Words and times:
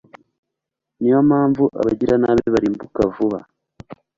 ni 0.99 1.07
yo 1.13 1.19
mpamvu 1.29 1.63
abagiranabi 1.79 2.45
barimbuka 2.55 3.01
vuba 3.13 3.39